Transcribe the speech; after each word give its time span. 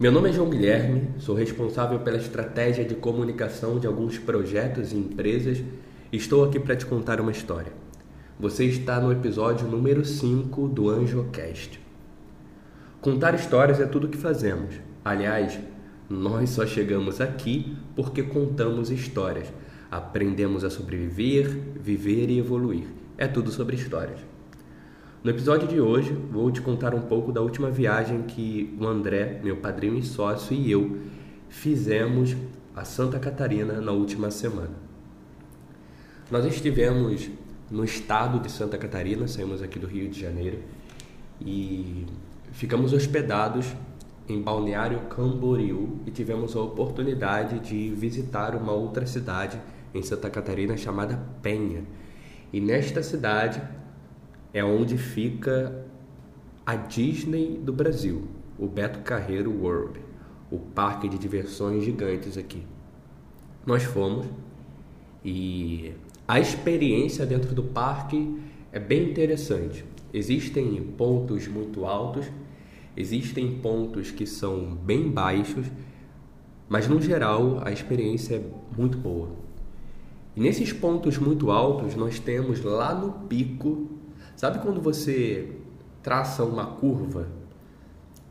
Meu 0.00 0.12
nome 0.12 0.28
é 0.28 0.32
João 0.32 0.48
Guilherme, 0.48 1.08
sou 1.18 1.34
responsável 1.34 1.98
pela 1.98 2.18
estratégia 2.18 2.84
de 2.84 2.94
comunicação 2.94 3.80
de 3.80 3.86
alguns 3.88 4.16
projetos 4.16 4.92
e 4.92 4.96
empresas 4.96 5.58
e 6.12 6.16
estou 6.16 6.44
aqui 6.44 6.60
para 6.60 6.76
te 6.76 6.86
contar 6.86 7.20
uma 7.20 7.32
história. 7.32 7.72
Você 8.38 8.64
está 8.66 9.00
no 9.00 9.10
episódio 9.10 9.66
número 9.66 10.04
5 10.04 10.68
do 10.68 10.88
AnjoCast. 10.88 11.80
Contar 13.00 13.34
histórias 13.34 13.80
é 13.80 13.86
tudo 13.86 14.06
o 14.06 14.08
que 14.08 14.16
fazemos. 14.16 14.76
Aliás, 15.04 15.58
nós 16.08 16.50
só 16.50 16.64
chegamos 16.64 17.20
aqui 17.20 17.76
porque 17.96 18.22
contamos 18.22 18.92
histórias. 18.92 19.52
Aprendemos 19.90 20.62
a 20.62 20.70
sobreviver, 20.70 21.48
viver 21.74 22.30
e 22.30 22.38
evoluir. 22.38 22.86
É 23.16 23.26
tudo 23.26 23.50
sobre 23.50 23.74
histórias. 23.74 24.20
No 25.22 25.32
episódio 25.32 25.66
de 25.66 25.80
hoje, 25.80 26.12
vou 26.12 26.48
te 26.48 26.60
contar 26.60 26.94
um 26.94 27.00
pouco 27.00 27.32
da 27.32 27.40
última 27.40 27.68
viagem 27.68 28.22
que 28.22 28.72
o 28.80 28.86
André, 28.86 29.40
meu 29.42 29.56
padrinho 29.56 29.98
e 29.98 30.02
sócio, 30.04 30.54
e 30.56 30.70
eu 30.70 30.96
fizemos 31.48 32.36
a 32.76 32.84
Santa 32.84 33.18
Catarina 33.18 33.80
na 33.80 33.90
última 33.90 34.30
semana. 34.30 34.70
Nós 36.30 36.44
estivemos 36.44 37.28
no 37.68 37.84
estado 37.84 38.38
de 38.38 38.48
Santa 38.48 38.78
Catarina, 38.78 39.26
saímos 39.26 39.60
aqui 39.60 39.76
do 39.76 39.88
Rio 39.88 40.08
de 40.08 40.20
Janeiro 40.20 40.60
e 41.40 42.06
ficamos 42.52 42.92
hospedados 42.92 43.66
em 44.28 44.40
Balneário 44.40 45.00
Camboriú 45.10 45.98
e 46.06 46.12
tivemos 46.12 46.54
a 46.54 46.60
oportunidade 46.60 47.58
de 47.58 47.90
visitar 47.90 48.54
uma 48.54 48.70
outra 48.70 49.04
cidade 49.04 49.60
em 49.92 50.00
Santa 50.00 50.30
Catarina 50.30 50.76
chamada 50.76 51.20
Penha. 51.42 51.82
E 52.52 52.60
nesta 52.60 53.02
cidade 53.02 53.60
é 54.52 54.64
onde 54.64 54.96
fica 54.96 55.84
a 56.64 56.74
Disney 56.74 57.58
do 57.62 57.72
Brasil, 57.72 58.28
o 58.58 58.66
Beto 58.66 59.00
Carreiro 59.00 59.50
World, 59.50 60.00
o 60.50 60.58
parque 60.58 61.08
de 61.08 61.18
diversões 61.18 61.84
gigantes 61.84 62.36
aqui. 62.36 62.62
Nós 63.64 63.82
fomos 63.82 64.26
e 65.24 65.92
a 66.26 66.38
experiência 66.40 67.26
dentro 67.26 67.54
do 67.54 67.62
parque 67.62 68.38
é 68.72 68.78
bem 68.78 69.10
interessante. 69.10 69.84
Existem 70.12 70.82
pontos 70.96 71.46
muito 71.46 71.84
altos, 71.84 72.26
existem 72.96 73.58
pontos 73.58 74.10
que 74.10 74.26
são 74.26 74.74
bem 74.74 75.10
baixos, 75.10 75.66
mas 76.68 76.88
no 76.88 77.00
geral 77.00 77.60
a 77.64 77.70
experiência 77.70 78.36
é 78.36 78.42
muito 78.76 78.96
boa. 78.98 79.30
E 80.36 80.40
nesses 80.40 80.72
pontos 80.72 81.18
muito 81.18 81.50
altos 81.50 81.94
nós 81.94 82.18
temos 82.18 82.62
lá 82.62 82.94
no 82.94 83.26
pico 83.26 83.88
Sabe 84.38 84.60
quando 84.60 84.80
você 84.80 85.50
traça 86.00 86.44
uma 86.44 86.64
curva 86.64 87.26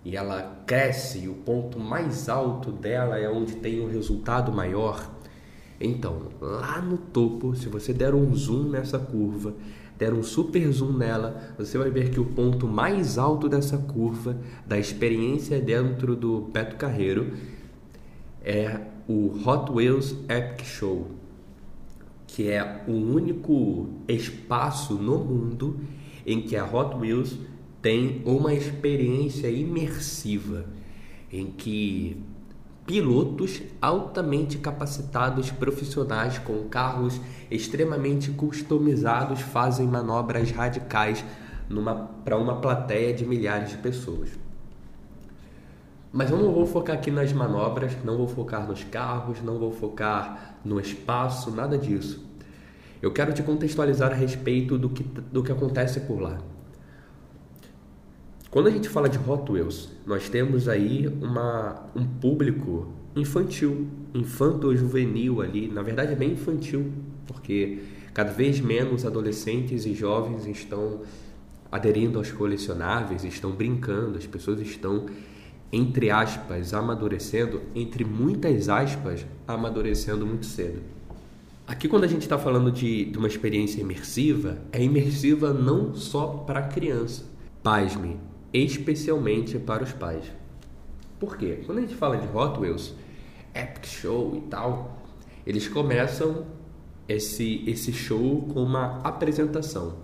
e 0.05 0.15
ela 0.15 0.63
cresce 0.65 1.25
e 1.25 1.27
o 1.27 1.33
ponto 1.33 1.77
mais 1.77 2.29
alto 2.29 2.71
dela 2.71 3.19
é 3.19 3.29
onde 3.29 3.57
tem 3.57 3.81
um 3.81 3.89
resultado 3.89 4.49
maior? 4.49 5.11
Então, 5.81 6.29
lá 6.39 6.79
no 6.79 6.97
topo, 6.97 7.53
se 7.57 7.67
você 7.67 7.91
der 7.91 8.15
um 8.15 8.33
zoom 8.33 8.69
nessa 8.69 8.97
curva, 8.97 9.53
der 9.97 10.13
um 10.13 10.23
super 10.23 10.71
zoom 10.71 10.93
nela, 10.93 11.53
você 11.57 11.77
vai 11.77 11.89
ver 11.89 12.09
que 12.09 12.21
o 12.21 12.25
ponto 12.25 12.69
mais 12.69 13.17
alto 13.17 13.49
dessa 13.49 13.77
curva, 13.77 14.37
da 14.65 14.79
experiência 14.79 15.59
dentro 15.59 16.15
do 16.15 16.39
Beto 16.39 16.77
Carreiro, 16.77 17.33
é 18.41 18.79
o 19.09 19.33
Hot 19.45 19.69
Wheels 19.73 20.15
Epic 20.29 20.63
Show, 20.65 21.11
que 22.25 22.47
é 22.49 22.85
o 22.87 22.93
único 22.93 23.89
espaço 24.07 24.93
no 24.93 25.17
mundo 25.17 25.77
em 26.27 26.41
que 26.41 26.57
a 26.57 26.65
Hot 26.65 26.97
Wheels 26.97 27.37
tem 27.81 28.21
uma 28.25 28.53
experiência 28.53 29.47
imersiva, 29.47 30.65
em 31.31 31.47
que 31.47 32.21
pilotos 32.85 33.61
altamente 33.81 34.57
capacitados 34.57 35.51
profissionais 35.51 36.37
com 36.37 36.65
carros 36.65 37.19
extremamente 37.49 38.31
customizados 38.31 39.39
fazem 39.39 39.87
manobras 39.87 40.51
radicais 40.51 41.23
para 42.25 42.37
uma 42.37 42.59
plateia 42.59 43.13
de 43.13 43.25
milhares 43.25 43.69
de 43.69 43.77
pessoas. 43.77 44.29
Mas 46.11 46.29
eu 46.29 46.37
não 46.37 46.53
vou 46.53 46.65
focar 46.65 46.95
aqui 46.95 47.11
nas 47.11 47.31
manobras, 47.31 47.91
não 48.03 48.17
vou 48.17 48.27
focar 48.27 48.67
nos 48.67 48.83
carros, 48.83 49.41
não 49.41 49.59
vou 49.59 49.71
focar 49.71 50.57
no 50.63 50.79
espaço, 50.79 51.51
nada 51.51 51.77
disso. 51.77 52.26
Eu 53.01 53.11
quero 53.11 53.33
te 53.33 53.43
contextualizar 53.43 54.11
a 54.11 54.15
respeito 54.15 54.77
do 54.77 54.89
que, 54.89 55.03
do 55.03 55.43
que 55.43 55.51
acontece 55.51 55.99
por 56.01 56.19
lá. 56.19 56.37
Quando 58.49 58.67
a 58.67 58.71
gente 58.71 58.89
fala 58.89 59.07
de 59.07 59.19
Hot 59.19 59.51
Wheels, 59.51 59.91
nós 60.05 60.29
temos 60.29 60.67
aí 60.67 61.07
uma, 61.21 61.89
um 61.95 62.05
público 62.05 62.91
infantil, 63.15 63.87
infanto-juvenil 64.13 65.41
ali. 65.41 65.67
Na 65.67 65.81
verdade, 65.81 66.13
é 66.13 66.15
bem 66.15 66.31
infantil, 66.31 66.91
porque 67.27 67.79
cada 68.13 68.31
vez 68.31 68.59
menos 68.59 69.05
adolescentes 69.05 69.85
e 69.85 69.93
jovens 69.93 70.47
estão 70.47 71.01
aderindo 71.71 72.17
aos 72.17 72.31
colecionáveis, 72.31 73.23
estão 73.23 73.51
brincando, 73.51 74.17
as 74.17 74.25
pessoas 74.25 74.59
estão, 74.61 75.05
entre 75.71 76.09
aspas, 76.09 76.73
amadurecendo, 76.73 77.61
entre 77.75 78.05
muitas 78.05 78.69
aspas, 78.69 79.25
amadurecendo 79.47 80.25
muito 80.25 80.45
cedo. 80.45 80.96
Aqui, 81.67 81.89
quando 81.89 82.05
a 82.05 82.07
gente 82.07 82.21
está 82.21 82.37
falando 82.37 82.71
de, 82.71 83.03
de, 83.03 83.17
uma 83.17 83.27
experiência 83.27 83.81
imersiva, 83.81 84.57
é 84.71 84.81
imersiva 84.81 85.51
não 85.51 85.93
só 85.93 86.27
para 86.27 86.61
a 86.61 86.63
criança, 86.63 87.25
pasme, 87.61 88.17
especialmente 88.53 89.59
para 89.59 89.83
os 89.83 89.91
pais. 89.91 90.23
Por 91.19 91.35
quê? 91.35 91.59
Quando 91.65 91.79
a 91.79 91.81
gente 91.81 91.93
fala 91.93 92.15
de 92.15 92.25
Hot 92.25 92.57
Wheels, 92.57 92.93
Epic 93.53 93.85
Show 93.85 94.37
e 94.37 94.49
tal, 94.49 94.97
eles 95.45 95.67
começam 95.67 96.45
esse, 97.05 97.69
esse 97.69 97.91
show 97.91 98.47
com 98.53 98.63
uma 98.63 99.01
apresentação. 99.01 99.97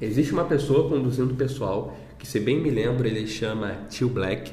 Existe 0.00 0.32
uma 0.32 0.44
pessoa 0.44 0.88
conduzindo 0.88 1.34
o 1.34 1.36
pessoal, 1.36 1.96
que 2.16 2.28
se 2.28 2.38
bem 2.38 2.60
me 2.60 2.70
lembro, 2.70 3.08
ele 3.08 3.26
chama 3.26 3.86
Tio 3.88 4.08
Black, 4.08 4.52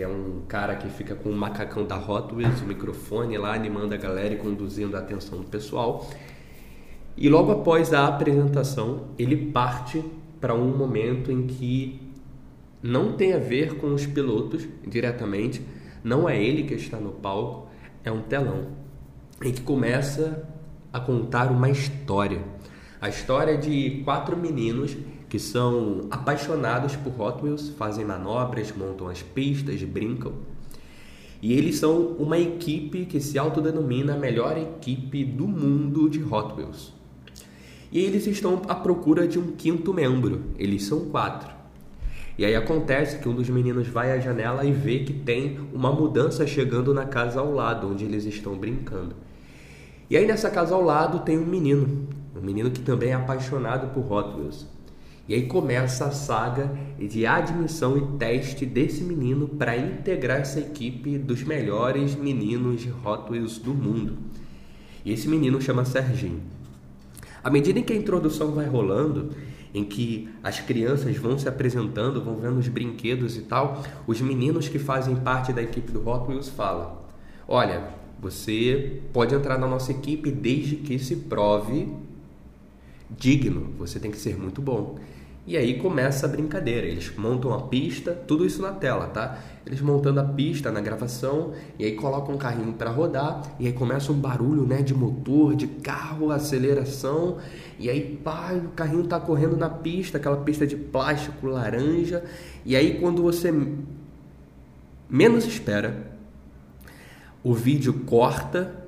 que 0.00 0.04
é 0.04 0.08
um 0.08 0.40
cara 0.48 0.76
que 0.76 0.88
fica 0.88 1.14
com 1.14 1.28
o 1.28 1.36
macacão 1.36 1.84
da 1.84 1.98
Hot 1.98 2.34
Wheels, 2.34 2.62
o 2.62 2.64
microfone 2.64 3.36
lá 3.36 3.52
animando 3.52 3.94
a 3.94 3.98
galera 3.98 4.32
e 4.32 4.38
conduzindo 4.38 4.96
a 4.96 5.00
atenção 5.00 5.40
do 5.40 5.44
pessoal. 5.44 6.08
E 7.18 7.28
logo 7.28 7.52
após 7.52 7.92
a 7.92 8.06
apresentação, 8.06 9.08
ele 9.18 9.50
parte 9.52 10.02
para 10.40 10.54
um 10.54 10.74
momento 10.74 11.30
em 11.30 11.46
que 11.46 12.00
não 12.82 13.12
tem 13.12 13.34
a 13.34 13.38
ver 13.38 13.76
com 13.76 13.92
os 13.92 14.06
pilotos 14.06 14.66
diretamente, 14.88 15.60
não 16.02 16.26
é 16.26 16.42
ele 16.42 16.62
que 16.62 16.72
está 16.72 16.96
no 16.96 17.12
palco, 17.12 17.68
é 18.02 18.10
um 18.10 18.22
telão 18.22 18.68
em 19.44 19.52
que 19.52 19.60
começa 19.60 20.48
a 20.90 20.98
contar 20.98 21.52
uma 21.52 21.68
história. 21.68 22.42
A 23.02 23.10
história 23.10 23.58
de 23.58 24.00
quatro 24.02 24.34
meninos 24.34 24.96
que 25.30 25.38
são 25.38 26.08
apaixonados 26.10 26.96
por 26.96 27.18
Hot 27.18 27.42
Wheels, 27.42 27.70
fazem 27.70 28.04
manobras, 28.04 28.74
montam 28.76 29.08
as 29.08 29.22
pistas, 29.22 29.80
brincam. 29.84 30.32
E 31.40 31.52
eles 31.52 31.78
são 31.78 32.08
uma 32.18 32.36
equipe 32.36 33.06
que 33.06 33.20
se 33.20 33.38
autodenomina 33.38 34.14
a 34.14 34.18
melhor 34.18 34.58
equipe 34.58 35.24
do 35.24 35.46
mundo 35.46 36.10
de 36.10 36.20
Hot 36.22 36.54
Wheels. 36.56 36.92
E 37.92 38.00
eles 38.00 38.26
estão 38.26 38.60
à 38.68 38.74
procura 38.74 39.26
de 39.26 39.38
um 39.38 39.52
quinto 39.52 39.94
membro. 39.94 40.42
Eles 40.58 40.84
são 40.84 41.06
quatro. 41.06 41.48
E 42.36 42.44
aí 42.44 42.56
acontece 42.56 43.18
que 43.18 43.28
um 43.28 43.34
dos 43.34 43.48
meninos 43.48 43.86
vai 43.86 44.10
à 44.12 44.18
janela 44.18 44.64
e 44.64 44.72
vê 44.72 45.00
que 45.00 45.12
tem 45.12 45.60
uma 45.72 45.92
mudança 45.92 46.44
chegando 46.44 46.92
na 46.92 47.04
casa 47.04 47.38
ao 47.38 47.52
lado, 47.52 47.88
onde 47.88 48.04
eles 48.04 48.24
estão 48.24 48.56
brincando. 48.56 49.14
E 50.08 50.16
aí 50.16 50.26
nessa 50.26 50.50
casa 50.50 50.74
ao 50.74 50.82
lado 50.82 51.20
tem 51.20 51.38
um 51.38 51.46
menino, 51.46 52.08
um 52.34 52.40
menino 52.40 52.70
que 52.70 52.80
também 52.80 53.10
é 53.10 53.14
apaixonado 53.14 53.94
por 53.94 54.10
Hot 54.10 54.36
Wheels. 54.36 54.79
E 55.30 55.34
aí 55.34 55.46
começa 55.46 56.06
a 56.06 56.10
saga 56.10 56.76
de 56.98 57.24
admissão 57.24 57.96
e 57.96 58.18
teste 58.18 58.66
desse 58.66 59.04
menino 59.04 59.46
para 59.46 59.76
integrar 59.76 60.40
essa 60.40 60.58
equipe 60.58 61.16
dos 61.18 61.44
melhores 61.44 62.16
meninos 62.16 62.80
de 62.80 62.90
Hot 62.90 63.30
Wheels 63.30 63.56
do 63.56 63.72
mundo. 63.72 64.18
E 65.04 65.12
esse 65.12 65.28
menino 65.28 65.62
chama 65.62 65.84
Serginho. 65.84 66.40
À 67.44 67.48
medida 67.48 67.78
em 67.78 67.84
que 67.84 67.92
a 67.92 67.96
introdução 67.96 68.50
vai 68.50 68.66
rolando, 68.66 69.30
em 69.72 69.84
que 69.84 70.28
as 70.42 70.58
crianças 70.58 71.16
vão 71.16 71.38
se 71.38 71.48
apresentando, 71.48 72.20
vão 72.20 72.34
vendo 72.34 72.58
os 72.58 72.66
brinquedos 72.66 73.36
e 73.36 73.42
tal, 73.42 73.84
os 74.08 74.20
meninos 74.20 74.66
que 74.66 74.80
fazem 74.80 75.14
parte 75.14 75.52
da 75.52 75.62
equipe 75.62 75.92
do 75.92 76.04
Hot 76.08 76.28
Wheels 76.28 76.48
falam: 76.48 76.98
Olha, 77.46 77.84
você 78.20 79.00
pode 79.12 79.32
entrar 79.32 79.58
na 79.58 79.68
nossa 79.68 79.92
equipe 79.92 80.28
desde 80.32 80.74
que 80.74 80.98
se 80.98 81.14
prove 81.14 81.86
digno, 83.08 83.72
você 83.78 84.00
tem 84.00 84.10
que 84.10 84.18
ser 84.18 84.36
muito 84.36 84.60
bom. 84.60 84.98
E 85.46 85.56
aí 85.56 85.78
começa 85.78 86.26
a 86.26 86.28
brincadeira. 86.28 86.86
Eles 86.86 87.12
montam 87.16 87.52
a 87.52 87.62
pista, 87.62 88.12
tudo 88.12 88.46
isso 88.46 88.60
na 88.60 88.72
tela, 88.72 89.06
tá? 89.06 89.38
Eles 89.66 89.80
montando 89.80 90.20
a 90.20 90.24
pista 90.24 90.70
na 90.70 90.80
gravação 90.80 91.52
e 91.78 91.84
aí 91.84 91.92
colocam 91.92 92.34
um 92.34 92.38
carrinho 92.38 92.72
para 92.74 92.90
rodar 92.90 93.42
e 93.58 93.66
aí 93.66 93.72
começa 93.72 94.12
um 94.12 94.18
barulho, 94.18 94.66
né, 94.66 94.82
de 94.82 94.94
motor, 94.94 95.54
de 95.54 95.66
carro, 95.66 96.30
aceleração. 96.30 97.38
E 97.78 97.88
aí, 97.88 98.18
pá, 98.22 98.52
o 98.52 98.68
carrinho 98.70 99.04
tá 99.06 99.18
correndo 99.18 99.56
na 99.56 99.70
pista, 99.70 100.18
aquela 100.18 100.36
pista 100.38 100.66
de 100.66 100.76
plástico 100.76 101.46
laranja. 101.46 102.22
E 102.64 102.76
aí 102.76 102.98
quando 103.00 103.22
você 103.22 103.52
menos 105.08 105.44
espera, 105.46 106.12
o 107.42 107.54
vídeo 107.54 108.04
corta 108.06 108.84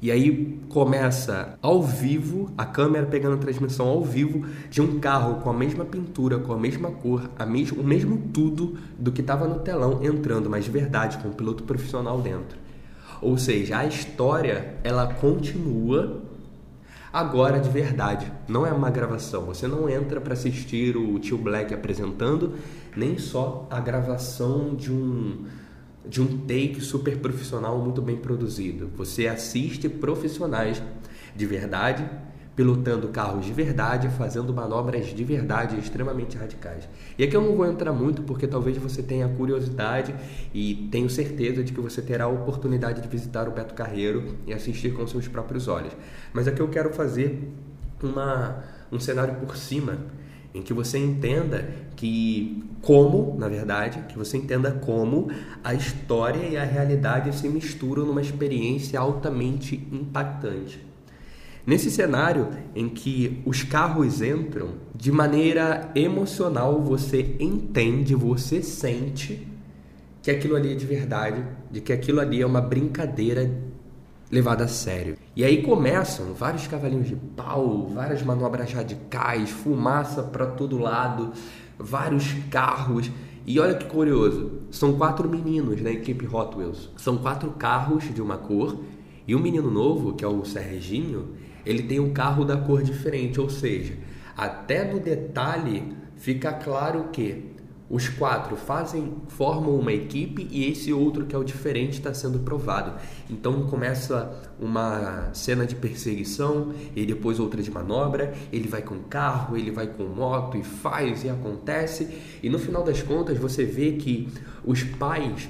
e 0.00 0.10
aí 0.10 0.55
começa 0.76 1.58
ao 1.62 1.82
vivo, 1.82 2.52
a 2.54 2.66
câmera 2.66 3.06
pegando 3.06 3.36
a 3.36 3.38
transmissão 3.38 3.88
ao 3.88 4.04
vivo 4.04 4.46
de 4.68 4.82
um 4.82 5.00
carro 5.00 5.36
com 5.36 5.48
a 5.48 5.52
mesma 5.54 5.86
pintura, 5.86 6.38
com 6.38 6.52
a 6.52 6.58
mesma 6.58 6.90
cor, 6.90 7.30
a 7.38 7.46
mesmo, 7.46 7.80
o 7.80 7.82
mesmo 7.82 8.28
tudo 8.30 8.76
do 8.98 9.10
que 9.10 9.22
estava 9.22 9.48
no 9.48 9.60
telão 9.60 10.04
entrando, 10.04 10.50
mas 10.50 10.66
de 10.66 10.70
verdade, 10.70 11.16
com 11.16 11.28
um 11.28 11.32
piloto 11.32 11.62
profissional 11.62 12.20
dentro. 12.20 12.58
Ou 13.22 13.38
seja, 13.38 13.78
a 13.78 13.86
história 13.86 14.74
ela 14.84 15.14
continua 15.14 16.20
agora 17.10 17.58
de 17.58 17.70
verdade. 17.70 18.30
Não 18.46 18.66
é 18.66 18.70
uma 18.70 18.90
gravação. 18.90 19.46
Você 19.46 19.66
não 19.66 19.88
entra 19.88 20.20
para 20.20 20.34
assistir 20.34 20.94
o 20.94 21.18
Tio 21.18 21.38
Black 21.38 21.72
apresentando, 21.72 22.52
nem 22.94 23.16
só 23.16 23.66
a 23.70 23.80
gravação 23.80 24.74
de 24.74 24.92
um 24.92 25.46
de 26.08 26.22
um 26.22 26.38
take 26.46 26.80
super 26.80 27.16
profissional 27.18 27.78
muito 27.78 28.00
bem 28.00 28.16
produzido. 28.16 28.90
Você 28.96 29.26
assiste 29.26 29.88
profissionais 29.88 30.82
de 31.34 31.46
verdade 31.46 32.08
pilotando 32.56 33.08
carros 33.08 33.44
de 33.44 33.52
verdade, 33.52 34.08
fazendo 34.08 34.52
manobras 34.52 35.08
de 35.08 35.22
verdade 35.22 35.78
extremamente 35.78 36.38
radicais. 36.38 36.88
E 37.18 37.22
aqui 37.22 37.36
eu 37.36 37.42
não 37.42 37.54
vou 37.54 37.66
entrar 37.66 37.92
muito 37.92 38.22
porque 38.22 38.46
talvez 38.46 38.78
você 38.78 39.02
tenha 39.02 39.28
curiosidade 39.28 40.14
e 40.54 40.88
tenho 40.90 41.10
certeza 41.10 41.62
de 41.62 41.74
que 41.74 41.80
você 41.80 42.00
terá 42.00 42.24
a 42.24 42.28
oportunidade 42.28 43.02
de 43.02 43.08
visitar 43.08 43.46
o 43.46 43.50
Beto 43.50 43.74
Carreiro 43.74 44.36
e 44.46 44.54
assistir 44.54 44.94
com 44.94 45.06
seus 45.06 45.28
próprios 45.28 45.68
olhos. 45.68 45.92
Mas 46.32 46.48
aqui 46.48 46.60
eu 46.60 46.68
quero 46.68 46.94
fazer 46.94 47.46
uma, 48.02 48.64
um 48.90 48.98
cenário 48.98 49.34
por 49.34 49.54
cima 49.54 49.98
em 50.56 50.62
que 50.62 50.72
você 50.72 50.98
entenda 50.98 51.68
que 51.94 52.64
como, 52.80 53.36
na 53.38 53.48
verdade, 53.48 54.04
que 54.08 54.16
você 54.16 54.38
entenda 54.38 54.70
como 54.70 55.28
a 55.62 55.74
história 55.74 56.46
e 56.46 56.56
a 56.56 56.64
realidade 56.64 57.34
se 57.36 57.48
misturam 57.48 58.06
numa 58.06 58.22
experiência 58.22 58.98
altamente 58.98 59.86
impactante. 59.92 60.80
Nesse 61.66 61.90
cenário 61.90 62.48
em 62.74 62.88
que 62.88 63.42
os 63.44 63.64
carros 63.64 64.22
entram, 64.22 64.70
de 64.94 65.10
maneira 65.12 65.90
emocional 65.94 66.80
você 66.80 67.36
entende, 67.40 68.14
você 68.14 68.62
sente 68.62 69.46
que 70.22 70.30
aquilo 70.30 70.56
ali 70.56 70.72
é 70.72 70.74
de 70.74 70.86
verdade, 70.86 71.44
de 71.70 71.80
que 71.80 71.92
aquilo 71.92 72.20
ali 72.20 72.40
é 72.40 72.46
uma 72.46 72.60
brincadeira 72.60 73.50
levada 74.30 74.64
a 74.64 74.68
sério. 74.68 75.16
E 75.34 75.44
aí 75.44 75.62
começam 75.62 76.34
vários 76.34 76.66
cavalinhos 76.66 77.08
de 77.08 77.16
pau, 77.16 77.86
várias 77.88 78.22
manobras 78.22 78.72
radicais, 78.72 79.50
fumaça 79.50 80.22
para 80.22 80.46
todo 80.46 80.78
lado, 80.78 81.32
vários 81.78 82.32
carros. 82.50 83.10
E 83.46 83.60
olha 83.60 83.74
que 83.74 83.86
curioso, 83.86 84.62
são 84.70 84.96
quatro 84.96 85.28
meninos 85.28 85.80
na 85.80 85.90
equipe 85.90 86.26
Hot 86.26 86.56
Wheels. 86.56 86.90
São 86.96 87.16
quatro 87.18 87.50
carros 87.52 88.12
de 88.12 88.20
uma 88.20 88.36
cor 88.36 88.80
e 89.26 89.34
um 89.34 89.40
menino 89.40 89.70
novo, 89.70 90.14
que 90.14 90.24
é 90.24 90.28
o 90.28 90.44
Serginho, 90.44 91.34
ele 91.64 91.82
tem 91.82 91.98
um 91.98 92.12
carro 92.12 92.44
da 92.44 92.56
cor 92.56 92.82
diferente, 92.82 93.40
ou 93.40 93.50
seja, 93.50 93.94
até 94.36 94.84
no 94.90 95.00
detalhe 95.00 95.96
fica 96.16 96.52
claro 96.52 97.08
que 97.12 97.55
os 97.88 98.08
quatro 98.08 98.56
fazem, 98.56 99.14
formam 99.28 99.76
uma 99.76 99.92
equipe 99.92 100.48
e 100.50 100.68
esse 100.68 100.92
outro 100.92 101.24
que 101.24 101.36
é 101.36 101.38
o 101.38 101.44
diferente 101.44 101.94
está 101.94 102.12
sendo 102.12 102.40
provado. 102.40 102.94
Então 103.30 103.66
começa 103.68 104.32
uma 104.58 105.30
cena 105.32 105.64
de 105.64 105.76
perseguição 105.76 106.72
e 106.96 107.06
depois 107.06 107.38
outra 107.38 107.62
de 107.62 107.70
manobra. 107.70 108.34
Ele 108.52 108.66
vai 108.66 108.82
com 108.82 108.98
carro, 109.04 109.56
ele 109.56 109.70
vai 109.70 109.86
com 109.86 110.04
moto 110.04 110.56
e 110.56 110.64
faz 110.64 111.22
e 111.22 111.28
acontece. 111.28 112.08
E 112.42 112.50
no 112.50 112.58
final 112.58 112.82
das 112.82 113.02
contas 113.02 113.38
você 113.38 113.64
vê 113.64 113.92
que 113.92 114.28
os 114.64 114.82
pais 114.82 115.48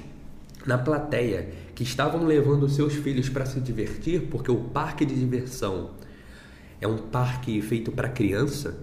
na 0.63 0.77
plateia 0.77 1.49
que 1.73 1.81
estavam 1.81 2.23
levando 2.23 2.67
seus 2.69 2.93
filhos 2.93 3.29
para 3.29 3.45
se 3.45 3.59
divertir, 3.59 4.27
porque 4.29 4.51
o 4.51 4.57
parque 4.57 5.05
de 5.05 5.15
diversão 5.15 5.91
é 6.79 6.87
um 6.87 6.97
parque 6.97 7.61
feito 7.61 7.91
para 7.91 8.09
criança, 8.09 8.77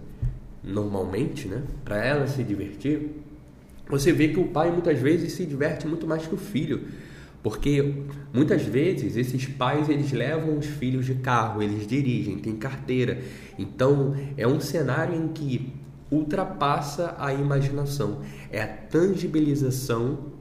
normalmente, 0.63 1.47
né? 1.47 1.63
Para 1.85 2.05
ela 2.05 2.27
se 2.27 2.43
divertir. 2.43 3.24
Você 3.89 4.13
vê 4.13 4.29
que 4.29 4.41
o 4.41 4.49
pai 4.49 4.71
muitas 4.71 4.99
vezes 4.99 5.33
se 5.33 5.45
diverte 5.45 5.87
muito 5.87 6.07
mais 6.07 6.27
que 6.27 6.35
o 6.35 6.39
filho, 6.39 6.89
porque 7.43 8.03
muitas 8.33 8.63
vezes 8.63 9.17
esses 9.17 9.47
pais 9.47 9.91
eles 9.91 10.11
levam 10.11 10.59
os 10.59 10.65
filhos 10.65 11.05
de 11.05 11.17
carro, 11.17 11.63
eles 11.63 11.87
dirigem, 11.87 12.39
têm 12.39 12.57
carteira. 12.57 13.19
Então 13.59 14.17
é 14.37 14.49
um 14.49 14.59
cenário 14.59 15.15
em 15.15 15.29
que 15.29 15.75
ultrapassa 16.11 17.15
a 17.19 17.35
imaginação, 17.35 18.23
é 18.51 18.63
a 18.63 18.67
tangibilização 18.67 20.33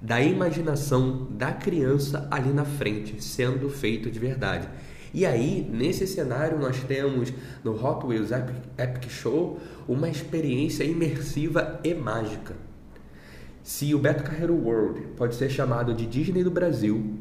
da 0.00 0.22
imaginação 0.22 1.26
da 1.30 1.52
criança 1.52 2.26
ali 2.30 2.50
na 2.50 2.64
frente, 2.64 3.22
sendo 3.22 3.68
feito 3.68 4.10
de 4.10 4.18
verdade. 4.18 4.68
E 5.12 5.26
aí, 5.26 5.68
nesse 5.70 6.06
cenário, 6.06 6.58
nós 6.58 6.82
temos 6.84 7.32
no 7.64 7.72
Hot 7.72 8.06
Wheels 8.06 8.30
Epic, 8.30 9.10
Show 9.10 9.58
uma 9.88 10.08
experiência 10.08 10.84
imersiva 10.84 11.80
e 11.82 11.94
mágica. 11.94 12.67
Se 13.62 13.94
o 13.94 13.98
Beto 13.98 14.24
Carreiro 14.24 14.54
World 14.54 15.00
pode 15.16 15.34
ser 15.34 15.50
chamado 15.50 15.94
de 15.94 16.06
Disney 16.06 16.42
do 16.42 16.50
Brasil, 16.50 17.18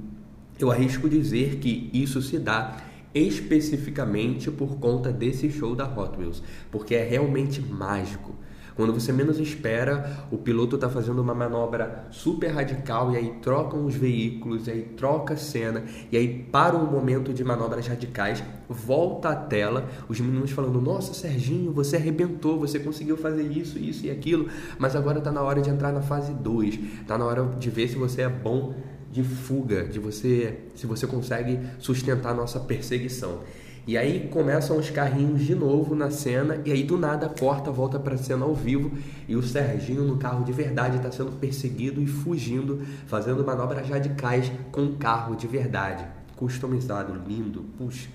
eu 0.59 0.71
arrisco 0.71 1.09
dizer 1.09 1.57
que 1.57 1.89
isso 1.93 2.21
se 2.21 2.39
dá 2.39 2.77
especificamente 3.13 4.51
por 4.51 4.77
conta 4.77 5.11
desse 5.11 5.49
show 5.49 5.75
da 5.75 5.85
Hot 5.85 6.17
Wheels, 6.17 6.43
porque 6.71 6.95
é 6.95 7.03
realmente 7.03 7.61
mágico. 7.61 8.35
Quando 8.77 8.93
você 8.93 9.11
menos 9.11 9.39
espera, 9.39 10.27
o 10.31 10.37
piloto 10.37 10.75
está 10.75 10.87
fazendo 10.87 11.19
uma 11.19 11.33
manobra 11.33 12.05
super 12.11 12.51
radical 12.51 13.11
e 13.11 13.17
aí 13.17 13.33
trocam 13.41 13.83
os 13.83 13.95
veículos, 13.95 14.69
aí 14.69 14.83
troca 14.95 15.33
a 15.33 15.37
cena, 15.37 15.83
e 16.11 16.15
aí 16.15 16.43
para 16.51 16.77
um 16.77 16.85
momento 16.85 17.33
de 17.33 17.43
manobras 17.43 17.87
radicais, 17.87 18.43
volta 18.69 19.29
a 19.29 19.35
tela, 19.35 19.89
os 20.07 20.19
meninos 20.19 20.51
falando: 20.51 20.79
Nossa, 20.79 21.11
Serginho, 21.15 21.73
você 21.73 21.95
arrebentou, 21.95 22.59
você 22.59 22.77
conseguiu 22.77 23.17
fazer 23.17 23.51
isso, 23.51 23.79
isso 23.79 24.05
e 24.05 24.11
aquilo, 24.11 24.47
mas 24.77 24.95
agora 24.95 25.17
está 25.17 25.31
na 25.31 25.41
hora 25.41 25.59
de 25.59 25.71
entrar 25.71 25.91
na 25.91 26.03
fase 26.03 26.31
2, 26.31 26.79
está 27.01 27.17
na 27.17 27.25
hora 27.25 27.43
de 27.57 27.71
ver 27.71 27.87
se 27.87 27.95
você 27.95 28.21
é 28.21 28.29
bom 28.29 28.75
de 29.11 29.23
fuga, 29.23 29.85
de 29.85 29.99
você, 29.99 30.59
se 30.75 30.85
você 30.85 31.07
consegue 31.07 31.59
sustentar 31.79 32.31
a 32.31 32.33
nossa 32.33 32.59
perseguição. 32.59 33.39
E 33.87 33.97
aí 33.97 34.27
começam 34.29 34.77
os 34.77 34.89
carrinhos 34.89 35.45
de 35.45 35.55
novo 35.55 35.95
na 35.95 36.11
cena, 36.11 36.61
e 36.65 36.71
aí 36.73 36.83
do 36.83 36.97
nada 36.97 37.29
corta, 37.29 37.71
volta 37.71 37.97
para 37.97 38.15
a 38.15 38.17
cena 38.17 38.43
ao 38.43 38.53
vivo, 38.53 38.91
e 39.29 39.35
o 39.35 39.41
Serginho 39.41 40.03
no 40.03 40.17
carro 40.17 40.43
de 40.43 40.51
verdade 40.51 40.97
está 40.97 41.09
sendo 41.09 41.31
perseguido 41.39 42.01
e 42.01 42.05
fugindo, 42.05 42.81
fazendo 43.05 43.45
manobras 43.45 43.87
radicais 43.87 44.51
com 44.73 44.81
um 44.81 44.95
carro 44.97 45.37
de 45.37 45.47
verdade, 45.47 46.05
customizado, 46.35 47.13
lindo, 47.25 47.63
puxa, 47.77 48.09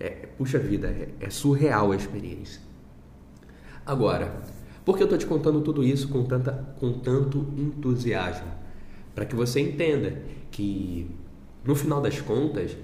é, 0.00 0.28
puxa 0.38 0.58
vida, 0.58 0.88
é, 0.88 1.08
é 1.20 1.28
surreal 1.28 1.92
a 1.92 1.96
experiência. 1.96 2.62
Agora, 3.84 4.34
por 4.82 4.96
que 4.96 5.02
eu 5.02 5.06
estou 5.06 5.18
te 5.18 5.26
contando 5.26 5.60
tudo 5.60 5.84
isso 5.84 6.08
com, 6.08 6.24
tanta, 6.24 6.52
com 6.80 6.94
tanto 7.00 7.46
entusiasmo? 7.54 8.48
Para 9.18 9.26
que 9.26 9.34
você 9.34 9.58
entenda 9.58 10.16
que, 10.48 11.10
no 11.64 11.74
final 11.74 12.00
das 12.00 12.20
contas, 12.20 12.76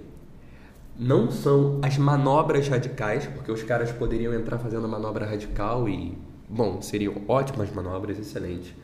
não 0.98 1.30
são 1.30 1.78
as 1.80 1.96
manobras 1.96 2.66
radicais, 2.66 3.24
porque 3.24 3.52
os 3.52 3.62
caras 3.62 3.92
poderiam 3.92 4.34
entrar 4.34 4.58
fazendo 4.58 4.88
manobra 4.88 5.26
radical 5.26 5.88
e, 5.88 6.18
bom, 6.48 6.82
seriam 6.82 7.22
ótimas 7.28 7.72
manobras, 7.72 8.18
excelentes. 8.18 8.74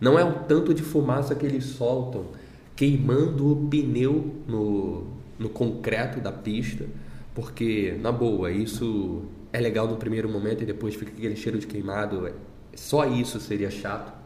Não 0.00 0.18
é 0.18 0.24
o 0.24 0.44
tanto 0.44 0.72
de 0.72 0.82
fumaça 0.82 1.34
que 1.34 1.44
eles 1.44 1.66
soltam 1.66 2.28
queimando 2.74 3.52
o 3.52 3.68
pneu 3.68 4.34
no, 4.48 5.06
no 5.38 5.50
concreto 5.50 6.18
da 6.18 6.32
pista, 6.32 6.86
porque, 7.34 7.94
na 8.00 8.10
boa, 8.10 8.50
isso 8.50 9.26
é 9.52 9.60
legal 9.60 9.86
no 9.86 9.98
primeiro 9.98 10.30
momento 10.30 10.62
e 10.62 10.64
depois 10.64 10.94
fica 10.94 11.12
aquele 11.12 11.36
cheiro 11.36 11.58
de 11.58 11.66
queimado. 11.66 12.32
Só 12.74 13.04
isso 13.04 13.38
seria 13.38 13.70
chato. 13.70 14.16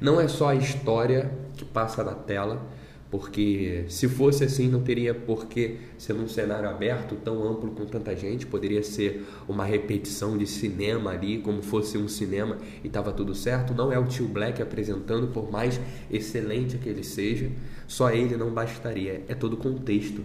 Não 0.00 0.18
é 0.18 0.26
só 0.28 0.48
a 0.48 0.54
história 0.54 1.30
que 1.56 1.64
passa 1.64 2.02
na 2.02 2.14
tela, 2.14 2.66
porque 3.10 3.84
se 3.88 4.08
fosse 4.08 4.44
assim 4.44 4.68
não 4.68 4.80
teria 4.80 5.12
por 5.12 5.46
que 5.46 5.78
ser 5.98 6.14
num 6.14 6.28
cenário 6.28 6.70
aberto 6.70 7.16
tão 7.16 7.46
amplo 7.46 7.72
com 7.72 7.84
tanta 7.84 8.16
gente, 8.16 8.46
poderia 8.46 8.82
ser 8.82 9.26
uma 9.46 9.64
repetição 9.64 10.38
de 10.38 10.46
cinema 10.46 11.10
ali, 11.10 11.38
como 11.38 11.60
fosse 11.60 11.98
um 11.98 12.08
cinema 12.08 12.56
e 12.82 12.86
estava 12.86 13.12
tudo 13.12 13.34
certo. 13.34 13.74
Não 13.74 13.92
é 13.92 13.98
o 13.98 14.06
tio 14.06 14.26
Black 14.26 14.62
apresentando, 14.62 15.26
por 15.28 15.50
mais 15.50 15.78
excelente 16.10 16.78
que 16.78 16.88
ele 16.88 17.04
seja, 17.04 17.50
só 17.86 18.10
ele 18.10 18.36
não 18.36 18.50
bastaria, 18.50 19.24
é 19.28 19.34
todo 19.34 19.54
o 19.54 19.58
contexto. 19.58 20.24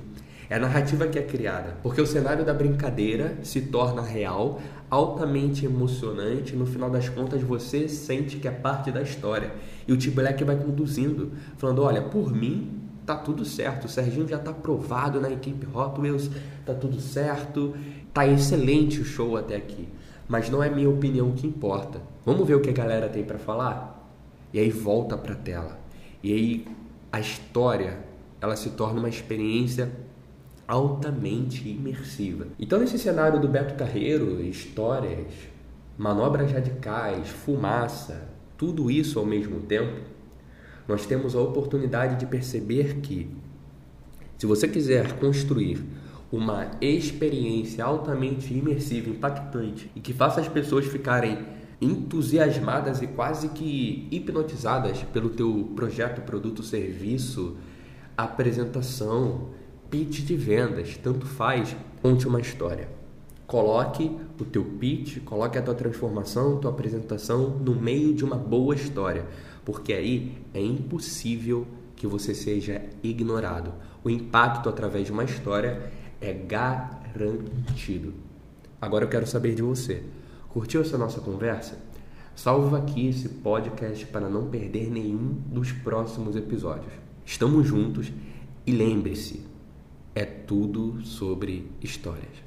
É 0.49 0.55
a 0.55 0.59
narrativa 0.59 1.07
que 1.07 1.17
é 1.17 1.23
criada, 1.23 1.75
porque 1.81 1.99
o 1.99 2.05
cenário 2.05 2.45
da 2.45 2.53
brincadeira 2.53 3.37
se 3.41 3.61
torna 3.61 4.01
real, 4.01 4.61
altamente 4.89 5.65
emocionante. 5.65 6.55
No 6.55 6.65
final 6.65 6.89
das 6.89 7.09
contas, 7.09 7.41
você 7.41 7.89
sente 7.89 8.37
que 8.37 8.47
é 8.47 8.51
parte 8.51 8.91
da 8.91 9.01
história. 9.01 9.51
E 9.87 9.93
o 9.93 9.97
Tio 9.97 10.11
Black 10.11 10.43
vai 10.43 10.55
conduzindo, 10.55 11.31
falando: 11.57 11.81
Olha, 11.81 12.01
por 12.01 12.31
mim, 12.31 12.79
tá 13.05 13.15
tudo 13.15 13.43
certo. 13.43 13.85
O 13.85 13.89
Serginho 13.89 14.27
já 14.27 14.37
tá 14.37 14.51
aprovado 14.51 15.19
na 15.19 15.31
equipe 15.31 15.67
Hot 15.73 15.99
Wheels, 15.99 16.29
tá 16.65 16.73
tudo 16.73 16.99
certo. 16.99 17.75
Tá 18.13 18.25
excelente 18.27 19.01
o 19.01 19.05
show 19.05 19.35
até 19.35 19.55
aqui. 19.55 19.89
Mas 20.27 20.49
não 20.49 20.63
é 20.63 20.69
minha 20.69 20.89
opinião 20.89 21.31
que 21.31 21.45
importa. 21.45 22.01
Vamos 22.25 22.47
ver 22.47 22.55
o 22.55 22.61
que 22.61 22.69
a 22.69 22.73
galera 22.73 23.09
tem 23.09 23.23
para 23.23 23.37
falar? 23.37 24.09
E 24.53 24.59
aí 24.59 24.69
volta 24.69 25.17
para 25.17 25.33
a 25.33 25.35
tela. 25.35 25.79
E 26.23 26.31
aí 26.31 26.67
a 27.11 27.19
história, 27.19 27.97
ela 28.39 28.55
se 28.55 28.71
torna 28.71 28.99
uma 28.99 29.09
experiência 29.09 29.91
altamente 30.67 31.67
imersiva. 31.69 32.47
Então 32.59 32.79
nesse 32.79 32.97
cenário 32.97 33.39
do 33.39 33.47
Beto 33.47 33.75
Carreiro, 33.75 34.41
histórias, 34.41 35.27
manobras 35.97 36.51
radicais, 36.51 37.29
fumaça, 37.29 38.27
tudo 38.57 38.89
isso 38.89 39.19
ao 39.19 39.25
mesmo 39.25 39.61
tempo, 39.61 40.01
nós 40.87 41.05
temos 41.05 41.35
a 41.35 41.39
oportunidade 41.39 42.17
de 42.17 42.25
perceber 42.25 42.95
que 43.01 43.29
se 44.37 44.45
você 44.45 44.67
quiser 44.67 45.13
construir 45.19 45.83
uma 46.31 46.71
experiência 46.81 47.83
altamente 47.83 48.53
imersiva, 48.53 49.09
impactante 49.09 49.89
e 49.95 49.99
que 49.99 50.13
faça 50.13 50.41
as 50.41 50.47
pessoas 50.47 50.85
ficarem 50.85 51.45
entusiasmadas 51.79 53.01
e 53.01 53.07
quase 53.07 53.49
que 53.49 54.07
hipnotizadas 54.11 55.03
pelo 55.13 55.29
teu 55.29 55.71
projeto, 55.75 56.21
produto, 56.21 56.63
serviço, 56.63 57.57
apresentação, 58.17 59.49
pitch 59.89 60.21
de 60.21 60.35
vendas, 60.35 60.97
tanto 60.97 61.25
faz, 61.25 61.75
conte 62.01 62.27
uma 62.27 62.39
história. 62.39 62.89
Coloque 63.47 64.11
o 64.39 64.45
teu 64.45 64.63
pitch, 64.63 65.23
coloque 65.23 65.57
a 65.57 65.61
tua 65.61 65.75
transformação, 65.75 66.57
tua 66.57 66.71
apresentação 66.71 67.49
no 67.49 67.75
meio 67.75 68.13
de 68.13 68.25
uma 68.25 68.35
boa 68.35 68.73
história, 68.73 69.25
porque 69.63 69.93
aí 69.93 70.37
é 70.53 70.61
impossível 70.61 71.67
que 71.95 72.07
você 72.07 72.33
seja 72.33 72.81
ignorado. 73.03 73.71
O 74.03 74.09
impacto 74.09 74.67
através 74.67 75.05
de 75.05 75.11
uma 75.11 75.23
história 75.23 75.91
é 76.19 76.33
garantido. 76.33 78.13
Agora 78.81 79.05
eu 79.05 79.09
quero 79.09 79.27
saber 79.27 79.55
de 79.55 79.61
você. 79.61 80.03
Curtiu 80.49 80.81
essa 80.81 80.97
nossa 80.97 81.21
conversa? 81.21 81.77
Salva 82.35 82.79
aqui 82.79 83.07
esse 83.07 83.29
podcast 83.29 84.05
para 84.07 84.29
não 84.29 84.49
perder 84.49 84.89
nenhum 84.91 85.37
dos 85.47 85.71
próximos 85.71 86.35
episódios. 86.35 86.91
Estamos 87.25 87.65
juntos 87.65 88.11
e 88.67 88.71
lembre-se, 88.71 89.45
é 90.15 90.23
tudo 90.23 91.05
sobre 91.05 91.69
histórias. 91.81 92.44